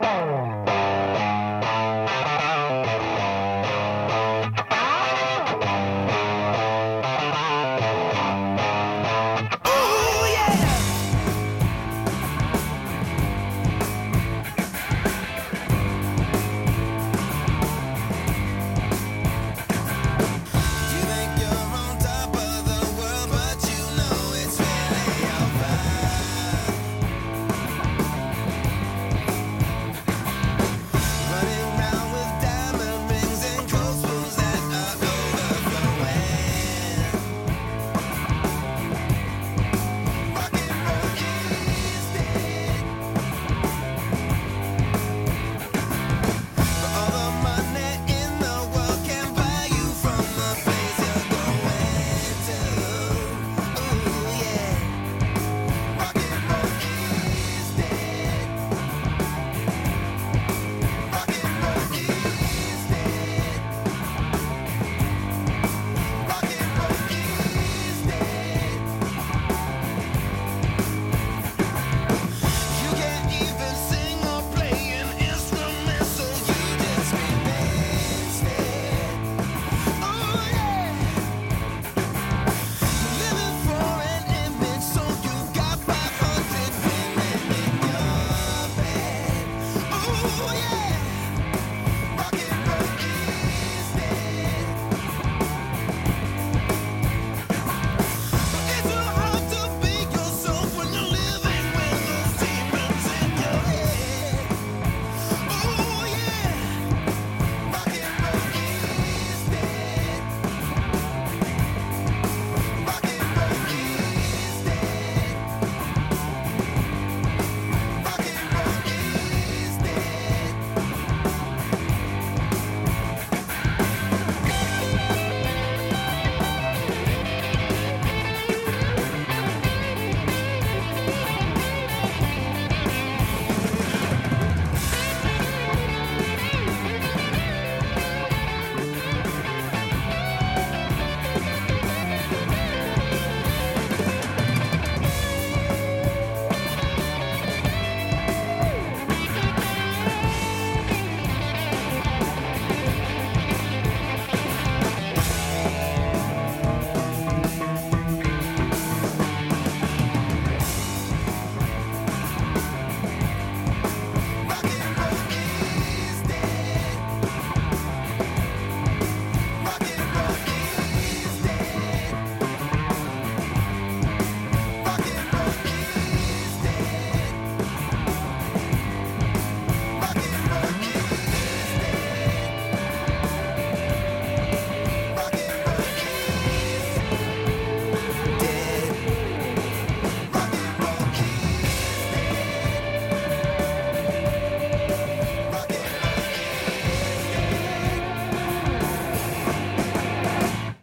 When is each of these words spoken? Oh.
Oh. 0.00 0.47